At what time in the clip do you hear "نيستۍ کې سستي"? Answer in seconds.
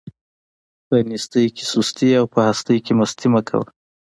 1.09-2.09